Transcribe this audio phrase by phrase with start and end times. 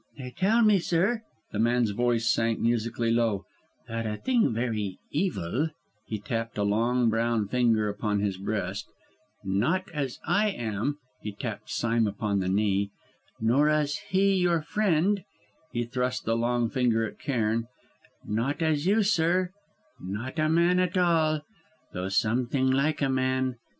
[0.17, 1.21] "They tell me, sir,"
[1.51, 3.45] the man's voice sank musically low
[3.87, 5.69] "that a thing very evil"
[6.07, 8.87] he tapped a long brown finger upon his breast
[9.43, 12.89] "not as I am" he tapped Sime upon the knee
[13.39, 15.23] "not as he, your friend"
[15.71, 17.67] he thrust the long finger at Cairn
[18.25, 19.51] "not as you, sir;
[19.99, 21.43] not a man at all,
[21.93, 23.57] though something like a man!